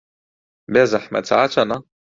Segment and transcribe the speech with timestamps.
[0.73, 1.77] بێزەحمەت سەعات چەندە؟